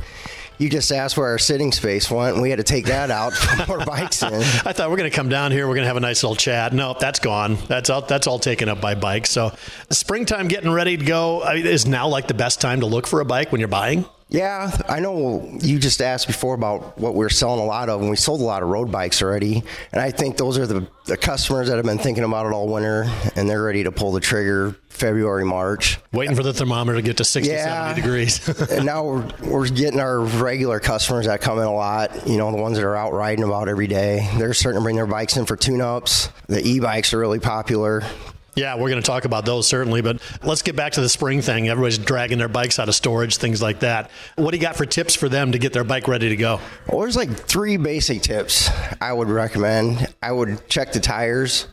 You 0.58 0.68
just 0.68 0.92
asked 0.92 1.16
where 1.16 1.26
our 1.26 1.38
sitting 1.38 1.72
space 1.72 2.08
went, 2.08 2.34
and 2.34 2.42
we 2.42 2.48
had 2.48 2.58
to 2.58 2.62
take 2.62 2.86
that 2.86 3.10
out 3.10 3.32
put 3.32 3.66
more 3.66 3.78
bikes 3.84 4.22
in. 4.22 4.32
I 4.32 4.72
thought 4.72 4.90
we're 4.90 4.96
going 4.96 5.10
to 5.10 5.16
come 5.16 5.28
down 5.28 5.50
here. 5.50 5.66
We're 5.66 5.74
going 5.74 5.82
to 5.82 5.88
have 5.88 5.96
a 5.96 6.00
nice 6.00 6.22
little 6.22 6.36
chat. 6.36 6.72
No, 6.72 6.94
that's 7.00 7.18
gone. 7.18 7.56
That's 7.66 7.90
all. 7.90 8.02
That's 8.02 8.28
all 8.28 8.38
taken 8.38 8.68
up 8.68 8.80
by 8.80 8.94
bikes. 8.94 9.30
So, 9.30 9.52
springtime 9.90 10.46
getting 10.46 10.70
ready 10.70 10.96
to 10.96 11.04
go 11.04 11.42
I 11.42 11.54
mean, 11.54 11.66
is 11.66 11.84
now 11.86 12.06
like 12.06 12.28
the 12.28 12.34
best 12.34 12.60
time 12.60 12.78
to 12.80 12.86
look 12.86 13.08
for 13.08 13.20
a 13.20 13.24
bike 13.24 13.50
when 13.50 13.58
you're 13.60 13.66
buying. 13.66 14.04
Yeah, 14.32 14.74
I 14.88 15.00
know 15.00 15.46
you 15.60 15.78
just 15.78 16.00
asked 16.00 16.26
before 16.26 16.54
about 16.54 16.98
what 16.98 17.14
we're 17.14 17.28
selling 17.28 17.60
a 17.60 17.64
lot 17.66 17.90
of, 17.90 18.00
and 18.00 18.08
we 18.08 18.16
sold 18.16 18.40
a 18.40 18.44
lot 18.44 18.62
of 18.62 18.70
road 18.70 18.90
bikes 18.90 19.20
already. 19.20 19.62
And 19.92 20.00
I 20.00 20.10
think 20.10 20.38
those 20.38 20.56
are 20.58 20.66
the, 20.66 20.88
the 21.04 21.18
customers 21.18 21.68
that 21.68 21.76
have 21.76 21.84
been 21.84 21.98
thinking 21.98 22.24
about 22.24 22.46
it 22.46 22.52
all 22.52 22.66
winter, 22.66 23.04
and 23.36 23.48
they're 23.48 23.62
ready 23.62 23.84
to 23.84 23.92
pull 23.92 24.12
the 24.12 24.20
trigger 24.20 24.74
February, 24.88 25.44
March. 25.44 25.98
Waiting 26.12 26.34
for 26.34 26.42
the 26.42 26.54
thermometer 26.54 26.96
to 26.96 27.02
get 27.02 27.18
to 27.18 27.24
60, 27.24 27.52
Yeah. 27.52 27.88
70 27.88 28.00
degrees. 28.00 28.48
and 28.70 28.86
now 28.86 29.04
we're, 29.04 29.28
we're 29.42 29.68
getting 29.68 30.00
our 30.00 30.20
regular 30.20 30.80
customers 30.80 31.26
that 31.26 31.42
come 31.42 31.58
in 31.58 31.64
a 31.64 31.74
lot, 31.74 32.26
you 32.26 32.38
know, 32.38 32.50
the 32.50 32.60
ones 32.60 32.78
that 32.78 32.84
are 32.86 32.96
out 32.96 33.12
riding 33.12 33.44
about 33.44 33.68
every 33.68 33.86
day. 33.86 34.30
They're 34.38 34.54
starting 34.54 34.80
to 34.80 34.82
bring 34.82 34.96
their 34.96 35.06
bikes 35.06 35.36
in 35.36 35.44
for 35.44 35.56
tune 35.56 35.82
ups. 35.82 36.30
The 36.46 36.66
e 36.66 36.80
bikes 36.80 37.12
are 37.12 37.18
really 37.18 37.40
popular. 37.40 38.02
Yeah, 38.54 38.74
we're 38.74 38.90
going 38.90 39.00
to 39.00 39.06
talk 39.06 39.24
about 39.24 39.44
those 39.44 39.66
certainly. 39.66 40.02
But 40.02 40.20
let's 40.42 40.62
get 40.62 40.76
back 40.76 40.92
to 40.92 41.00
the 41.00 41.08
spring 41.08 41.42
thing. 41.42 41.68
Everybody's 41.68 41.98
dragging 41.98 42.38
their 42.38 42.48
bikes 42.48 42.78
out 42.78 42.88
of 42.88 42.94
storage, 42.94 43.36
things 43.36 43.62
like 43.62 43.80
that. 43.80 44.10
What 44.36 44.50
do 44.50 44.56
you 44.56 44.62
got 44.62 44.76
for 44.76 44.86
tips 44.86 45.14
for 45.14 45.28
them 45.28 45.52
to 45.52 45.58
get 45.58 45.72
their 45.72 45.84
bike 45.84 46.08
ready 46.08 46.28
to 46.28 46.36
go? 46.36 46.60
Well, 46.88 47.00
there's 47.00 47.16
like 47.16 47.30
three 47.30 47.76
basic 47.76 48.22
tips 48.22 48.70
I 49.00 49.12
would 49.12 49.28
recommend. 49.28 50.12
I 50.22 50.32
would 50.32 50.68
check 50.68 50.92
the 50.92 51.00
tires, 51.00 51.66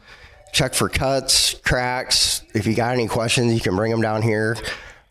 check 0.54 0.74
for 0.74 0.90
cuts, 0.90 1.56
cracks. 1.56 2.44
If 2.54 2.66
you 2.66 2.76
got 2.76 2.94
any 2.94 3.08
questions, 3.08 3.54
you 3.54 3.60
can 3.60 3.76
bring 3.76 3.92
them 3.92 4.02
down 4.02 4.22
here. 4.22 4.58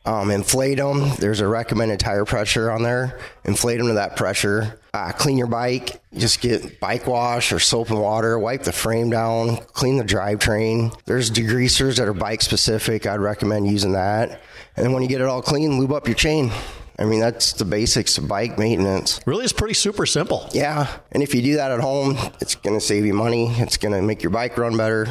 Um, 0.05 0.31
inflate 0.31 0.79
them. 0.79 1.11
There's 1.19 1.41
a 1.41 1.47
recommended 1.47 2.00
tire 2.00 2.25
pressure 2.25 2.71
on 2.71 2.83
there. 2.83 3.19
Inflate 3.45 3.79
them 3.79 3.89
to 3.89 3.95
that 3.95 4.17
pressure. 4.17 4.81
Uh, 4.95 5.12
clean 5.12 5.37
your 5.37 5.49
bike. 5.49 6.00
Just 6.15 6.41
get 6.41 6.81
bike 6.81 7.06
wash 7.06 7.53
or 7.53 7.59
soap 7.59 7.91
and 7.91 8.00
water. 8.00 8.39
Wipe 8.39 8.62
the 8.62 8.73
frame 8.73 9.11
down. 9.11 9.56
Clean 9.56 9.99
the 9.99 10.05
drivetrain. 10.05 10.99
There's 11.05 11.31
degreasers 11.31 11.99
that 11.99 12.09
are 12.09 12.14
bike 12.14 12.40
specific. 12.40 13.07
I'd 13.07 13.21
recommend 13.21 13.67
using 13.67 13.93
that. 13.93 14.40
And 14.76 14.87
then 14.87 14.93
when 14.93 15.02
you 15.02 15.09
get 15.09 15.21
it 15.21 15.26
all 15.26 15.43
clean, 15.43 15.78
lube 15.78 15.93
up 15.93 16.07
your 16.07 16.14
chain. 16.14 16.50
I 16.99 17.05
mean, 17.05 17.21
that's 17.21 17.52
the 17.52 17.64
basics 17.64 18.19
of 18.19 18.26
bike 18.26 18.59
maintenance. 18.59 19.21
Really, 19.26 19.45
it's 19.45 19.52
pretty 19.52 19.75
super 19.75 20.05
simple. 20.07 20.49
Yeah, 20.52 20.88
and 21.12 21.23
if 21.23 21.33
you 21.35 21.43
do 21.43 21.57
that 21.57 21.71
at 21.71 21.81
home, 21.81 22.17
it's 22.40 22.57
going 22.57 22.76
to 22.76 22.85
save 22.85 23.07
you 23.07 23.14
money. 23.14 23.52
It's 23.59 23.76
going 23.76 23.93
to 23.93 24.02
make 24.02 24.23
your 24.23 24.31
bike 24.31 24.59
run 24.59 24.76
better. 24.76 25.07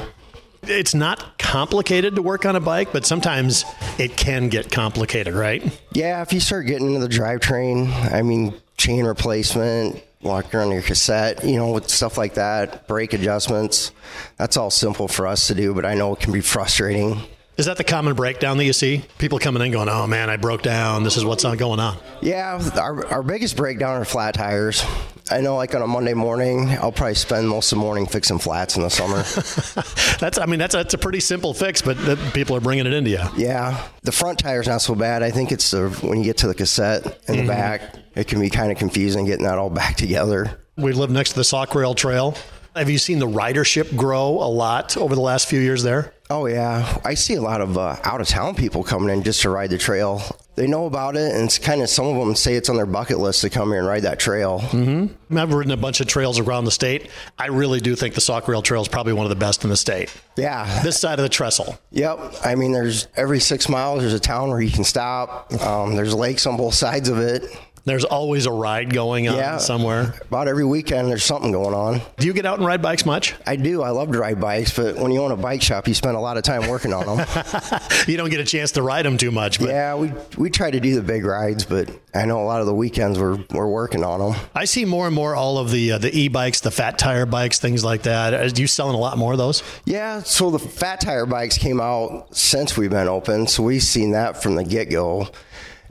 It's 0.64 0.94
not 0.94 1.38
complicated 1.38 2.16
to 2.16 2.22
work 2.22 2.46
on 2.46 2.56
a 2.56 2.60
bike, 2.60 2.92
but 2.92 3.06
sometimes 3.06 3.66
it 3.98 4.18
can 4.18 4.50
get 4.50 4.72
complicated, 4.72 5.34
right? 5.34 5.64
Yeah, 5.94 6.22
if 6.22 6.34
you 6.34 6.40
start 6.40 6.68
getting 6.68 6.88
into 6.94 7.00
the 7.00 7.14
drivetrain, 7.14 7.92
I 8.14 8.22
mean, 8.22 8.54
chain 8.78 9.06
replacement, 9.06 10.04
walking 10.22 10.60
on 10.60 10.72
your 10.72 10.82
cassette, 10.82 11.44
you 11.44 11.58
know, 11.58 11.72
with 11.72 11.90
stuff 11.90 12.18
like 12.18 12.36
that, 12.36 12.88
brake 12.88 13.14
adjustments, 13.14 13.92
that's 14.38 14.58
all 14.58 14.70
simple 14.70 15.08
for 15.08 15.28
us 15.28 15.48
to 15.48 15.56
do, 15.56 15.74
but 15.74 15.86
I 15.86 15.94
know 15.94 16.14
it 16.14 16.20
can 16.20 16.34
be 16.34 16.42
frustrating. 16.42 17.22
Is 17.58 17.66
that 17.66 17.78
the 17.78 17.84
common 17.84 18.14
breakdown 18.14 18.58
that 18.58 18.66
you 18.66 18.74
see? 18.74 19.04
People 19.18 19.40
coming 19.40 19.64
in 19.64 19.72
going, 19.72 19.90
oh 19.90 20.06
man, 20.06 20.30
I 20.30 20.38
broke 20.38 20.62
down. 20.62 21.04
This 21.04 21.18
is 21.18 21.26
what's 21.26 21.44
going 21.44 21.80
on. 21.80 21.98
Yeah, 22.22 22.62
our, 22.78 23.08
our 23.08 23.24
biggest 23.24 23.58
breakdown 23.58 24.00
are 24.00 24.06
flat 24.06 24.36
tires. 24.36 24.86
I 25.30 25.42
know, 25.42 25.56
like 25.56 25.76
on 25.76 25.82
a 25.82 25.88
Monday 25.88 26.14
morning, 26.14 26.70
I'll 26.70 26.92
probably 26.92 27.16
spend 27.16 27.50
most 27.50 27.72
of 27.72 27.78
the 27.78 27.84
morning 27.84 28.06
fixing 28.06 28.40
flats 28.40 28.78
in 28.78 28.84
the 28.84 28.90
summer. 28.90 29.18
That's, 30.20 30.38
I 30.38 30.46
mean, 30.46 30.60
that's, 30.60 30.74
that's 30.74 30.94
a 30.94 30.98
pretty 30.98 31.20
simple 31.20 31.54
fix, 31.54 31.82
but 31.82 31.98
the, 31.98 32.16
people 32.34 32.56
are 32.56 32.62
bringing 32.62 32.88
it 32.88 32.94
into 32.94 33.12
you. 33.12 33.22
Yeah, 33.36 33.88
the 34.02 34.12
front 34.12 34.40
tire's 34.40 34.68
not 34.68 34.82
so 34.82 34.96
bad. 34.96 35.22
I 35.22 35.30
think 35.30 35.52
it's 35.52 35.70
the 35.70 35.90
when 36.02 36.18
you 36.18 36.24
get 36.24 36.38
to 36.38 36.48
the 36.48 36.56
cassette 36.56 37.20
in 37.28 37.38
the 37.38 37.48
back, 37.48 37.94
it 38.16 38.28
can 38.28 38.40
be 38.40 38.50
kind 38.50 38.72
of 38.72 38.78
confusing 38.78 39.26
getting 39.26 39.46
that 39.46 39.58
all 39.58 39.70
back 39.84 39.96
together. 39.96 40.60
We 40.76 40.94
live 40.94 41.12
next 41.12 41.32
to 41.32 41.36
the 41.36 41.44
Sauk 41.44 41.76
Rail 41.76 41.94
Trail. 41.94 42.36
Have 42.76 42.90
you 42.90 42.98
seen 42.98 43.20
the 43.20 43.28
ridership 43.28 43.96
grow 43.96 44.30
a 44.30 44.50
lot 44.50 44.98
over 44.98 45.14
the 45.16 45.22
last 45.22 45.48
few 45.48 45.60
years 45.60 45.84
there? 45.84 46.14
Oh 46.30 46.46
yeah, 46.46 47.00
I 47.04 47.14
see 47.16 47.36
a 47.36 47.42
lot 47.42 47.62
of 47.62 47.78
uh, 47.78 47.98
out 48.04 48.22
of 48.22 48.28
town 48.28 48.56
people 48.56 48.84
coming 48.84 49.16
in 49.16 49.24
just 49.24 49.42
to 49.44 49.50
ride 49.50 49.70
the 49.70 49.78
trail. 49.78 50.22
They 50.58 50.66
know 50.66 50.88
about 50.88 51.16
it, 51.16 51.36
and 51.36 51.46
it's 51.46 51.60
kind 51.60 51.84
of 51.84 51.90
some 51.90 52.08
of 52.08 52.18
them 52.18 52.36
say 52.36 52.56
it's 52.56 52.68
on 52.68 52.76
their 52.76 52.88
bucket 52.88 53.20
list 53.20 53.42
to 53.42 53.50
come 53.50 53.70
here 53.70 53.78
and 53.78 53.88
ride 53.88 54.02
that 54.02 54.20
trail. 54.20 54.60
Mm-hmm. 54.60 55.38
I've 55.38 55.54
ridden 55.54 55.72
a 55.72 55.78
bunch 55.78 56.02
of 56.02 56.08
trails 56.08 56.40
around 56.40 56.66
the 56.66 56.72
state. 56.72 57.12
I 57.38 57.48
really 57.48 57.80
do 57.80 57.96
think 57.96 58.16
the 58.16 58.22
Sauk 58.22 58.48
Rail 58.48 58.64
Trail 58.64 58.82
is 58.82 58.88
probably 58.88 59.14
one 59.14 59.26
of 59.26 59.30
the 59.30 59.36
best 59.36 59.64
in 59.64 59.70
the 59.70 59.78
state. 59.78 60.12
Yeah. 60.36 60.82
This 60.82 61.00
side 61.00 61.20
of 61.20 61.24
the 61.24 61.30
trestle. 61.30 61.78
Yep. 61.92 62.38
I 62.44 62.56
mean, 62.56 62.72
there's 62.72 63.08
every 63.16 63.40
six 63.40 63.70
miles, 63.70 64.02
there's 64.02 64.14
a 64.14 64.20
town 64.20 64.50
where 64.50 64.60
you 64.60 64.72
can 64.72 64.84
stop. 64.84 65.54
Um, 65.62 65.96
there's 65.96 66.16
lakes 66.16 66.48
on 66.48 66.58
both 66.58 66.74
sides 66.74 67.08
of 67.08 67.20
it. 67.20 67.44
There's 67.88 68.04
always 68.04 68.46
a 68.46 68.52
ride 68.52 68.94
going 68.94 69.30
on 69.30 69.38
Yeah. 69.38 69.58
somewhere. 69.58 70.14
About 70.28 70.50
every 70.50 70.66
weekend, 70.66 71.10
there's 71.10 71.24
something 71.24 71.54
going 71.54 71.74
on. 71.74 72.02
Do 72.20 72.28
you 72.28 72.34
get 72.34 72.46
out 72.46 72.58
and 72.58 72.68
ride 72.68 72.82
bikes 72.82 73.06
much? 73.06 73.34
I 73.48 73.56
do. 73.56 73.82
I 73.82 73.92
love 73.92 74.12
to 74.12 74.20
ride 74.20 74.42
bikes, 74.42 74.76
but 74.76 74.98
when 74.98 75.12
you 75.14 75.22
own 75.22 75.32
a 75.32 75.38
bike 75.38 75.62
shop, 75.62 75.88
you 75.88 75.94
spend 75.94 76.18
a 76.18 76.20
lot 76.20 76.36
of 76.36 76.44
time 76.44 76.68
working 76.70 76.92
on 76.94 77.06
them. 77.18 77.26
You 78.08 78.16
don't 78.18 78.30
get 78.30 78.40
a 78.40 78.46
chance 78.46 78.74
to 78.74 78.82
ride 78.82 79.06
them 79.06 79.18
too 79.18 79.32
much. 79.32 79.60
But 79.60 79.70
yeah, 79.70 79.96
we 79.96 80.12
we 80.38 80.50
try 80.50 80.70
to 80.72 80.80
do 80.80 80.96
the 80.96 81.02
big 81.02 81.26
rides, 81.26 81.66
but 81.66 81.90
I 82.16 82.26
know 82.26 82.42
a 82.42 82.46
lot 82.46 82.62
of 82.62 82.68
the 82.68 82.74
weekends 82.74 83.18
we're 83.20 83.38
we're 83.52 83.68
working 83.68 84.04
on 84.04 84.20
them. 84.20 84.40
I 84.56 84.66
see 84.66 84.86
more 84.86 85.08
and 85.08 85.16
more 85.16 85.36
all 85.36 85.58
of 85.58 85.72
the 85.72 85.94
uh, 85.94 85.98
the 85.98 86.16
e-bikes, 86.18 86.62
the 86.62 86.72
fat 86.72 86.98
tire 86.98 87.26
bikes, 87.26 87.60
things 87.60 87.84
like 87.84 88.04
that. 88.04 88.34
Are 88.34 88.46
you 88.48 88.68
selling 88.68 88.96
a 88.96 89.00
lot 89.00 89.18
more 89.18 89.32
of 89.34 89.38
those? 89.38 89.64
Yeah, 89.86 90.22
so 90.24 90.50
the 90.52 90.60
fat 90.60 91.02
tire 91.02 91.26
bikes 91.26 91.58
came 91.58 91.80
out 91.82 92.28
since 92.36 92.78
we've 92.78 92.90
been 92.92 93.08
open, 93.10 93.48
so 93.48 93.64
we've 93.64 93.84
seen 93.84 94.12
that 94.12 94.42
from 94.44 94.56
the 94.56 94.64
get 94.64 94.90
go. 94.90 95.28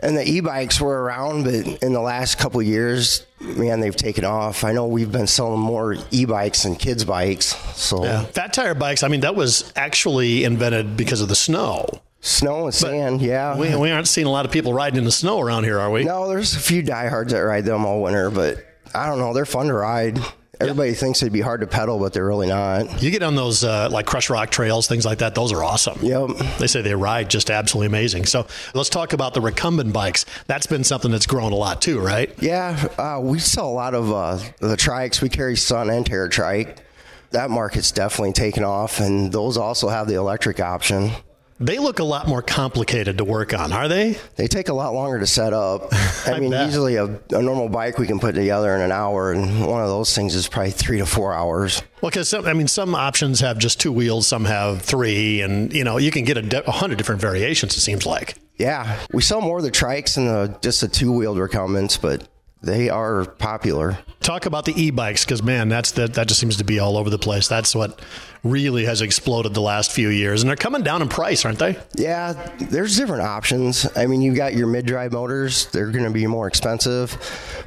And 0.00 0.16
the 0.16 0.28
e-bikes 0.28 0.80
were 0.80 1.02
around, 1.02 1.44
but 1.44 1.54
in 1.54 1.92
the 1.92 2.00
last 2.00 2.38
couple 2.38 2.60
of 2.60 2.66
years, 2.66 3.26
man, 3.40 3.80
they've 3.80 3.96
taken 3.96 4.24
off. 4.24 4.62
I 4.62 4.72
know 4.72 4.86
we've 4.86 5.10
been 5.10 5.26
selling 5.26 5.60
more 5.60 5.96
e-bikes 6.10 6.64
than 6.64 6.76
kids' 6.76 7.04
bikes. 7.04 7.56
So 7.74 8.04
Fat 8.32 8.52
tire 8.52 8.74
bikes. 8.74 9.02
I 9.02 9.08
mean, 9.08 9.20
that 9.20 9.34
was 9.34 9.72
actually 9.74 10.44
invented 10.44 10.96
because 10.96 11.20
of 11.22 11.28
the 11.28 11.34
snow. 11.34 11.86
snow 12.20 12.64
and 12.64 12.74
sand, 12.74 13.22
yeah. 13.22 13.56
We, 13.56 13.74
we 13.74 13.90
aren't 13.90 14.08
seeing 14.08 14.26
a 14.26 14.30
lot 14.30 14.44
of 14.44 14.52
people 14.52 14.74
riding 14.74 14.98
in 14.98 15.04
the 15.04 15.10
snow 15.12 15.40
around 15.40 15.64
here, 15.64 15.78
are 15.78 15.90
we? 15.90 16.04
no, 16.04 16.28
there's 16.28 16.54
a 16.54 16.60
few 16.60 16.82
diehards 16.82 17.32
that 17.32 17.38
ride 17.40 17.64
them 17.64 17.86
all 17.86 18.02
winter, 18.02 18.30
but 18.30 18.58
I 18.94 19.06
don't 19.06 19.18
know. 19.18 19.32
They're 19.32 19.46
fun 19.46 19.66
to 19.66 19.74
ride. 19.74 20.18
Everybody 20.60 20.94
thinks 20.94 21.22
it'd 21.22 21.32
be 21.32 21.40
hard 21.40 21.60
to 21.60 21.66
pedal, 21.66 21.98
but 21.98 22.12
they're 22.12 22.26
really 22.26 22.46
not. 22.46 23.02
You 23.02 23.10
get 23.10 23.22
on 23.22 23.34
those 23.34 23.62
uh, 23.62 23.88
like 23.90 24.06
Crush 24.06 24.30
Rock 24.30 24.50
trails, 24.50 24.86
things 24.86 25.04
like 25.04 25.18
that. 25.18 25.34
Those 25.34 25.52
are 25.52 25.62
awesome. 25.62 25.98
Yep. 26.02 26.30
They 26.58 26.66
say 26.66 26.82
they 26.82 26.94
ride 26.94 27.28
just 27.28 27.50
absolutely 27.50 27.88
amazing. 27.88 28.26
So 28.26 28.46
let's 28.74 28.88
talk 28.88 29.12
about 29.12 29.34
the 29.34 29.40
recumbent 29.40 29.92
bikes. 29.92 30.24
That's 30.46 30.66
been 30.66 30.84
something 30.84 31.10
that's 31.10 31.26
grown 31.26 31.52
a 31.52 31.56
lot 31.56 31.82
too, 31.82 32.00
right? 32.00 32.32
Yeah, 32.40 32.88
uh, 32.98 33.20
we 33.22 33.38
sell 33.38 33.68
a 33.68 33.72
lot 33.72 33.94
of 33.94 34.12
uh, 34.12 34.38
the 34.60 34.76
trikes. 34.76 35.20
We 35.20 35.28
carry 35.28 35.56
Sun 35.56 35.90
and 35.90 36.06
Terra 36.06 36.30
trike. 36.30 36.82
That 37.30 37.50
market's 37.50 37.90
definitely 37.92 38.32
taken 38.32 38.64
off, 38.64 39.00
and 39.00 39.32
those 39.32 39.56
also 39.56 39.88
have 39.88 40.06
the 40.06 40.14
electric 40.14 40.60
option. 40.60 41.10
They 41.58 41.78
look 41.78 42.00
a 42.00 42.04
lot 42.04 42.28
more 42.28 42.42
complicated 42.42 43.16
to 43.18 43.24
work 43.24 43.54
on, 43.54 43.72
are 43.72 43.88
they? 43.88 44.18
They 44.36 44.46
take 44.46 44.68
a 44.68 44.74
lot 44.74 44.92
longer 44.92 45.18
to 45.18 45.26
set 45.26 45.54
up. 45.54 45.88
I, 45.92 46.32
I 46.34 46.40
mean, 46.40 46.50
bet. 46.50 46.66
usually 46.66 46.96
a, 46.96 47.04
a 47.30 47.40
normal 47.40 47.70
bike 47.70 47.98
we 47.98 48.06
can 48.06 48.20
put 48.20 48.34
together 48.34 48.74
in 48.74 48.82
an 48.82 48.92
hour, 48.92 49.32
and 49.32 49.66
one 49.66 49.80
of 49.80 49.88
those 49.88 50.14
things 50.14 50.34
is 50.34 50.48
probably 50.48 50.72
three 50.72 50.98
to 50.98 51.06
four 51.06 51.32
hours. 51.32 51.82
Well, 52.02 52.10
because 52.10 52.34
I 52.34 52.52
mean, 52.52 52.68
some 52.68 52.94
options 52.94 53.40
have 53.40 53.56
just 53.56 53.80
two 53.80 53.90
wheels, 53.90 54.26
some 54.26 54.44
have 54.44 54.82
three, 54.82 55.40
and 55.40 55.72
you 55.72 55.82
know, 55.84 55.96
you 55.96 56.10
can 56.10 56.24
get 56.24 56.36
a, 56.36 56.42
de- 56.42 56.70
hundred 56.70 56.98
different 56.98 57.22
variations. 57.22 57.74
It 57.74 57.80
seems 57.80 58.04
like. 58.04 58.34
Yeah, 58.56 58.98
we 59.12 59.22
sell 59.22 59.40
more 59.40 59.58
of 59.58 59.64
the 59.64 59.70
trikes 59.70 60.18
and 60.18 60.28
the 60.28 60.58
just 60.60 60.82
the 60.82 60.88
two 60.88 61.10
wheeled 61.12 61.38
recumbents, 61.38 61.96
but 61.96 62.28
they 62.66 62.90
are 62.90 63.24
popular. 63.24 63.98
Talk 64.20 64.44
about 64.46 64.64
the 64.64 64.80
e-bikes, 64.80 65.24
because 65.24 65.42
man, 65.42 65.68
that's 65.68 65.92
that 65.92 66.14
that 66.14 66.26
just 66.26 66.40
seems 66.40 66.56
to 66.56 66.64
be 66.64 66.80
all 66.80 66.96
over 66.96 67.08
the 67.08 67.18
place. 67.18 67.46
That's 67.46 67.74
what 67.74 68.00
really 68.42 68.84
has 68.84 69.00
exploded 69.00 69.54
the 69.54 69.60
last 69.60 69.92
few 69.92 70.08
years, 70.08 70.42
and 70.42 70.48
they're 70.48 70.56
coming 70.56 70.82
down 70.82 71.00
in 71.00 71.08
price, 71.08 71.44
aren't 71.44 71.60
they? 71.60 71.78
Yeah, 71.94 72.32
there's 72.58 72.96
different 72.96 73.22
options. 73.22 73.86
I 73.96 74.06
mean, 74.06 74.22
you've 74.22 74.36
got 74.36 74.54
your 74.54 74.66
mid 74.66 74.84
drive 74.84 75.12
motors, 75.12 75.66
they're 75.66 75.90
going 75.90 76.04
to 76.04 76.10
be 76.10 76.26
more 76.26 76.48
expensive, 76.48 77.16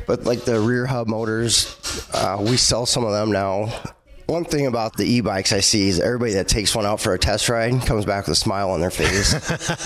but 0.05 0.25
like 0.25 0.43
the 0.43 0.59
rear 0.59 0.85
hub 0.85 1.07
motors, 1.07 1.75
uh, 2.13 2.37
we 2.39 2.57
sell 2.57 2.85
some 2.85 3.05
of 3.05 3.11
them 3.11 3.31
now. 3.31 3.73
One 4.25 4.45
thing 4.45 4.67
about 4.67 4.95
the 4.95 5.05
e 5.05 5.21
bikes 5.21 5.53
I 5.53 5.61
see 5.61 5.89
is 5.89 5.99
everybody 5.99 6.33
that 6.33 6.47
takes 6.47 6.75
one 6.75 6.85
out 6.85 7.01
for 7.01 7.15
a 7.15 7.19
test 7.19 7.49
ride 7.49 7.81
comes 7.87 8.05
back 8.05 8.27
with 8.27 8.33
a 8.33 8.39
smile 8.39 8.69
on 8.69 8.79
their 8.79 8.91
face. 8.91 9.33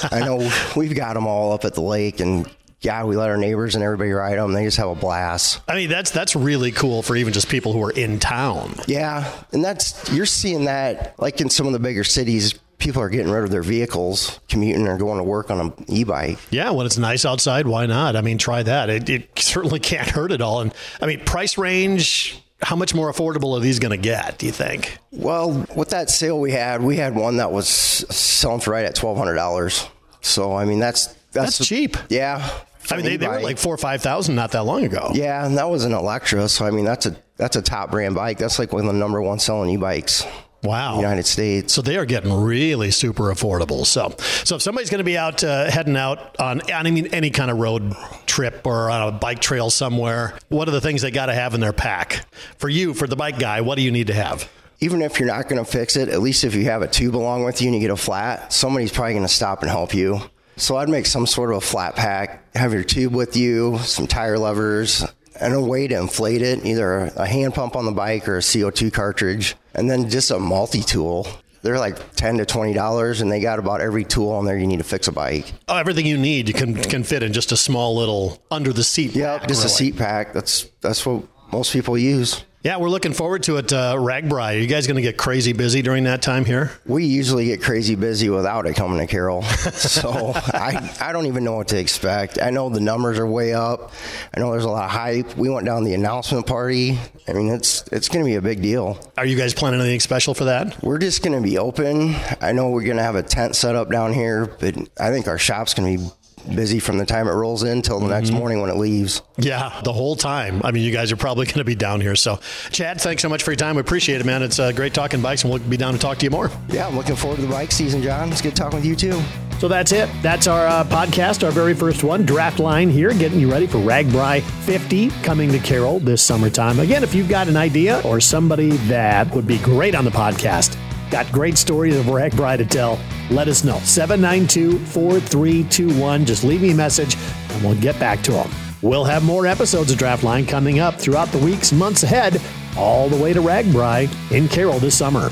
I 0.12 0.20
know 0.20 0.52
we've 0.76 0.96
got 0.96 1.14
them 1.14 1.28
all 1.28 1.54
up 1.54 1.64
at 1.64 1.76
the 1.76 1.82
lake, 1.82 2.20
and 2.20 2.50
yeah, 2.84 3.06
we 3.06 3.16
let 3.16 3.30
our 3.30 3.38
neighbors 3.38 3.76
and 3.76 3.84
everybody 3.84 4.12
ride 4.12 4.38
them. 4.38 4.52
They 4.52 4.66
just 4.66 4.78
have 4.78 4.90
a 4.90 4.96
blast. 4.96 5.62
I 5.68 5.76
mean, 5.76 5.90
that's 5.90 6.12
that's 6.12 6.36
really 6.36 6.72
cool 6.72 7.02
for 7.02 7.16
even 7.16 7.32
just 7.34 7.48
people 7.48 7.72
who 7.72 7.82
are 7.84 7.92
in 7.92 8.20
town. 8.20 8.76
Yeah, 8.88 9.32
and 9.54 9.64
that's 9.64 10.12
you're 10.12 10.26
seeing 10.26 10.66
that 10.66 11.16
like 11.18 11.40
in 11.42 11.50
some 11.50 11.66
of 11.66 11.74
the 11.74 11.80
bigger 11.80 12.04
cities. 12.04 12.56
People 12.80 13.02
are 13.02 13.08
getting 13.08 13.32
rid 13.32 13.46
of 13.46 13.50
their 13.50 13.64
vehicles, 13.64 14.42
commuting 14.50 14.90
or 14.90 14.98
going 14.98 15.18
to 15.18 15.24
work 15.24 15.50
on 15.50 15.62
an 15.62 15.74
e-bike. 15.88 16.38
Yeah, 16.50 16.72
when 16.72 16.86
it's 16.86 16.98
nice 16.98 17.24
outside, 17.24 17.66
why 17.66 17.86
not? 17.86 18.18
I 18.18 18.22
mean, 18.22 18.38
try 18.38 18.62
that. 18.62 18.90
It, 18.90 19.10
it 19.10 19.30
certainly 19.40 19.80
can't 19.80 20.10
hurt 20.10 20.34
at 20.34 20.42
all. 20.42 20.60
And 20.60 20.74
I 21.02 21.06
mean, 21.06 21.22
price 21.22 21.58
range. 21.58 22.38
How 22.62 22.76
much 22.76 22.94
more 22.94 23.12
affordable 23.12 23.56
are 23.56 23.62
these 23.62 23.80
going 23.80 23.92
to 23.92 23.98
get? 23.98 24.38
Do 24.38 24.46
you 24.46 24.52
think? 24.52 24.98
Well, 25.12 25.66
with 25.76 25.90
that 25.90 26.10
sale 26.10 26.40
we 26.40 26.52
had, 26.52 26.82
we 26.82 26.98
had 26.98 27.16
one 27.16 27.38
that 27.38 27.54
was 27.54 27.68
selling 27.70 28.60
for 28.60 28.72
right 28.72 28.86
at 28.86 28.96
twelve 28.96 29.18
hundred 29.18 29.36
dollars. 29.36 29.88
So 30.20 30.54
I 30.54 30.66
mean, 30.66 30.80
that's 30.80 31.08
that's, 31.34 31.58
That's 31.58 31.68
cheap. 31.68 31.98
Yeah, 32.10 32.48
I 32.94 32.98
mean, 32.98 33.06
they, 33.06 33.18
they 33.18 33.28
were 33.28 33.42
like 33.42 33.58
four 33.58 33.74
or 33.74 33.78
five 33.78 34.02
thousand 34.02 34.36
not 34.36 34.52
that 34.52 34.64
long 34.64 34.86
ago. 34.86 35.12
yeah, 35.14 35.46
and 35.46 35.58
that 35.58 35.70
was 35.70 35.86
an 35.86 35.94
Electra. 35.94 36.48
So 36.50 36.66
I 36.66 36.72
mean, 36.72 36.86
that's 36.86 37.06
a 37.06 37.16
that's 37.38 37.56
a 37.56 37.62
top 37.62 37.92
brand 37.92 38.16
bike. 38.16 38.38
That's 38.38 38.60
like 38.60 38.72
one 38.72 38.86
of 38.86 38.94
the 38.94 39.00
number 39.00 39.22
one 39.22 39.40
selling 39.40 39.70
e-bikes 39.72 40.26
Wow. 40.64 40.96
United 40.96 41.26
States. 41.26 41.74
So 41.74 41.82
they 41.82 41.98
are 41.98 42.06
getting 42.06 42.32
really 42.34 42.90
super 42.90 43.24
affordable. 43.34 43.86
So, 43.86 44.16
so 44.46 44.56
if 44.56 44.62
somebody's 44.62 44.90
going 44.90 45.00
to 45.00 45.04
be 45.04 45.18
out 45.18 45.44
uh, 45.44 45.70
heading 45.70 45.98
out 45.98 46.40
on, 46.40 46.62
I 46.72 46.90
mean, 46.90 47.08
any 47.08 47.30
kind 47.32 47.52
of 47.52 47.58
road 47.58 47.94
trip 48.26 48.66
or 48.66 48.90
on 48.90 49.14
a 49.14 49.18
bike 49.18 49.40
trail 49.40 49.70
somewhere, 49.70 50.38
what 50.48 50.68
are 50.70 50.72
the 50.72 50.82
things 50.82 51.02
they 51.02 51.12
got 51.12 51.26
to 51.26 51.34
have 51.34 51.54
in 51.54 51.60
their 51.60 51.74
pack? 51.74 52.26
For 52.58 52.70
you, 52.70 52.94
for 52.94 53.08
the 53.08 53.18
bike 53.18 53.40
guy, 53.40 53.62
what 53.62 53.76
do 53.76 53.82
you 53.82 53.92
need 53.92 54.08
to 54.08 54.14
have? 54.14 54.50
Even 54.80 55.02
if 55.02 55.20
you're 55.20 55.28
not 55.28 55.50
going 55.50 55.64
to 55.64 55.70
fix 55.70 55.96
it, 55.98 56.10
at 56.10 56.22
least 56.22 56.44
if 56.44 56.56
you 56.56 56.66
have 56.66 56.82
a 56.82 56.88
tube 56.88 57.16
along 57.16 57.44
with 57.44 57.62
you 57.62 57.68
and 57.68 57.76
you 57.76 57.82
get 57.82 57.92
a 57.92 57.98
flat, 57.98 58.52
somebody's 58.54 58.92
probably 58.92 59.14
going 59.14 59.24
to 59.24 59.30
stop 59.34 59.62
and 59.62 59.70
help 59.70 59.94
you. 59.94 60.22
So 60.56 60.78
I'd 60.78 60.90
make 60.90 61.06
some 61.06 61.26
sort 61.26 61.52
of 61.52 61.58
a 61.58 61.62
flat 61.62 61.96
pack, 61.96 62.54
have 62.56 62.74
your 62.74 62.84
tube 62.84 63.14
with 63.14 63.36
you, 63.36 63.80
some 63.80 64.08
tire 64.08 64.38
levers, 64.38 65.04
and 65.40 65.54
a 65.54 65.62
way 65.62 65.88
to 65.88 65.98
inflate 65.98 66.42
it, 66.42 66.64
either 66.66 67.12
a 67.16 67.26
hand 67.26 67.54
pump 67.56 67.76
on 67.76 67.86
the 67.86 67.92
bike 67.92 68.28
or 68.28 68.38
a 68.38 68.42
CO2 68.42 68.94
cartridge, 68.94 69.56
and 69.74 69.90
then 69.90 70.10
just 70.10 70.32
a 70.32 70.40
multi 70.40 70.82
tool. 70.82 71.28
They're 71.64 71.80
like 71.80 72.16
ten 72.16 72.38
to 72.40 72.46
twenty 72.46 72.74
dollars, 72.74 73.22
and 73.22 73.32
they 73.32 73.40
got 73.40 73.58
about 73.58 73.80
every 73.80 74.04
tool 74.04 74.32
on 74.32 74.44
there 74.46 74.58
you 74.58 74.68
need 74.68 74.80
to 74.80 74.84
fix 74.84 75.08
a 75.08 75.14
bike. 75.14 75.54
Oh, 75.70 75.78
everything 75.78 76.06
you 76.06 76.18
need 76.18 76.54
can 76.54 76.76
can 76.76 77.06
fit 77.06 77.24
in 77.24 77.32
just 77.32 77.54
a 77.54 77.58
small 77.58 77.96
little 77.96 78.44
under 78.52 78.74
the 78.74 78.84
seat. 78.84 79.16
Yep, 79.16 79.40
pack, 79.40 79.48
just 79.48 79.66
a 79.66 79.70
seat 79.70 79.96
pack. 79.96 80.34
That's 80.34 80.66
that's 80.82 81.06
what 81.06 81.24
most 81.54 81.72
people 81.72 81.98
use. 81.98 82.44
Yeah, 82.64 82.78
we're 82.78 82.90
looking 82.90 83.12
forward 83.12 83.44
to 83.44 83.58
it. 83.58 83.74
Uh, 83.74 83.96
RAGBRAI, 83.96 84.56
are 84.56 84.58
you 84.58 84.68
guys 84.68 84.88
going 84.88 84.96
to 84.96 85.02
get 85.02 85.18
crazy 85.18 85.52
busy 85.52 85.82
during 85.82 86.06
that 86.06 86.22
time 86.22 86.46
here? 86.46 86.72
We 86.86 87.04
usually 87.04 87.48
get 87.48 87.62
crazy 87.62 87.96
busy 87.96 88.30
without 88.30 88.66
it 88.66 88.78
coming 88.78 89.00
to 89.00 89.06
Carroll. 89.06 89.42
so 89.74 90.32
I, 90.34 90.96
I 91.02 91.12
don't 91.12 91.26
even 91.26 91.44
know 91.44 91.58
what 91.58 91.68
to 91.68 91.78
expect. 91.78 92.42
I 92.42 92.52
know 92.52 92.70
the 92.70 92.80
numbers 92.80 93.20
are 93.20 93.28
way 93.28 93.54
up. 93.54 93.92
I 94.34 94.40
know 94.40 94.52
there's 94.52 94.64
a 94.64 94.70
lot 94.70 94.86
of 94.86 94.92
hype. 94.92 95.36
We 95.36 95.50
went 95.50 95.66
down 95.66 95.84
the 95.84 95.94
announcement 95.94 96.48
party. 96.48 96.98
I 97.28 97.34
mean, 97.34 97.50
it's 97.50 97.84
it's 97.92 98.08
going 98.08 98.24
to 98.24 98.30
be 98.30 98.36
a 98.36 98.42
big 98.42 98.62
deal. 98.62 98.98
Are 99.18 99.26
you 99.26 99.36
guys 99.36 99.54
planning 99.54 99.82
anything 99.82 100.00
special 100.00 100.34
for 100.34 100.46
that? 100.46 100.82
We're 100.82 101.00
just 101.00 101.22
going 101.22 101.36
to 101.36 101.44
be 101.46 101.58
open. 101.58 102.16
I 102.40 102.54
know 102.54 102.70
we're 102.70 102.86
going 102.86 102.96
to 102.96 103.04
have 103.04 103.16
a 103.16 103.24
tent 103.24 103.58
set 103.58 103.76
up 103.76 103.92
down 103.92 104.14
here, 104.14 104.46
but 104.46 104.78
I 104.98 105.10
think 105.10 105.28
our 105.28 105.38
shop's 105.38 105.74
going 105.74 105.98
to 105.98 106.02
be 106.02 106.10
busy 106.56 106.80
from 106.80 106.98
the 106.98 107.06
time 107.06 107.28
it 107.28 107.32
rolls 107.32 107.64
in 107.64 107.82
till 107.82 108.00
the 108.00 108.08
next 108.08 108.32
morning 108.32 108.62
when 108.62 108.70
it 108.70 108.78
leaves. 108.78 109.22
Yeah, 109.38 109.82
the 109.84 109.94
whole 109.94 110.16
time. 110.16 110.62
I 110.64 110.72
mean, 110.72 110.84
you 110.84 110.92
guys 110.92 111.12
are 111.12 111.18
probably 111.18 111.46
going 111.48 111.58
to 111.58 111.64
be 111.64 111.76
down 111.76 112.02
here. 112.02 112.16
So, 112.16 112.40
Chad, 112.72 113.02
thanks 113.02 113.22
so 113.22 113.30
much 113.30 113.44
for 113.44 113.52
your 113.52 113.58
time. 113.58 113.76
We 113.76 113.82
appreciate 113.82 114.22
it, 114.22 114.26
man. 114.26 114.44
It's 114.44 114.60
uh, 114.60 114.72
great 114.72 114.94
talking 114.94 115.22
bikes, 115.22 115.44
and 115.44 115.52
we'll 115.52 115.62
be 115.62 115.78
down 115.78 115.94
to 115.94 116.00
talk 116.00 116.18
to 116.20 116.26
you 116.26 116.30
more. 116.30 116.52
Yeah, 116.70 116.88
I'm 116.88 116.96
looking 116.96 117.16
forward 117.16 117.38
to 117.38 117.42
the 117.44 117.48
bike 117.48 117.72
season, 117.72 118.02
John. 118.02 118.32
It's 118.32 118.42
good 118.42 118.56
talking 118.56 118.78
with 118.78 118.86
you 118.86 118.96
too. 118.96 119.22
So 119.60 119.70
that's 119.70 119.94
it. 119.94 120.10
That's 120.22 120.48
our 120.48 120.68
uh, 120.68 120.84
podcast, 120.84 121.42
our 121.46 121.52
very 121.52 121.74
first 121.74 122.04
one, 122.04 122.26
Draft 122.26 122.60
Line 122.60 122.90
here, 122.90 123.14
getting 123.14 123.40
you 123.40 123.50
ready 123.50 123.66
for 123.66 123.78
RAGBRAI 123.78 124.42
50 124.42 125.10
coming 125.24 125.54
to 125.54 125.60
Carroll 125.60 126.00
this 126.00 126.22
summertime. 126.22 126.82
Again, 126.82 127.02
if 127.02 127.16
you've 127.16 127.30
got 127.30 127.48
an 127.48 127.56
idea 127.56 128.02
or 128.04 128.20
somebody 128.20 128.72
that 128.88 129.34
would 129.34 129.48
be 129.48 129.60
great 129.60 129.96
on 129.96 130.04
the 130.04 130.12
podcast, 130.12 130.76
got 131.14 131.32
great 131.32 131.60
stories 131.60 131.96
of 131.96 132.08
RAGBRAI 132.08 132.58
to 132.58 132.66
tell, 132.66 133.00
let 133.30 133.48
us 133.48 133.64
know. 133.64 133.78
792 133.82 134.80
4321. 134.80 136.26
Just 136.26 136.44
leave 136.44 136.64
me 136.64 136.72
a 136.72 136.76
message 136.76 137.16
and 137.52 137.64
we'll 137.64 137.80
get 137.80 138.00
back 138.00 138.24
to 138.24 138.32
them. 138.32 138.50
We'll 138.82 139.04
have 139.04 139.24
more 139.24 139.46
episodes 139.46 139.92
of 139.92 140.00
Draft 140.00 140.24
Line 140.24 140.48
coming 140.48 140.80
up 140.80 141.00
throughout 141.00 141.28
the 141.28 141.38
weeks, 141.38 141.72
months 141.72 142.02
ahead, 142.02 142.42
all 142.76 143.10
the 143.10 143.16
way 143.16 143.32
to 143.32 143.42
RAGBRAI 143.42 144.32
in 144.32 144.48
Carroll 144.48 144.80
this 144.80 144.98
summer. 144.98 145.30